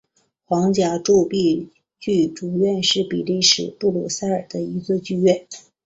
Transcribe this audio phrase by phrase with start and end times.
[0.45, 1.69] 皇家铸币
[1.99, 5.45] 局剧院是比利时布鲁塞尔的一座剧院。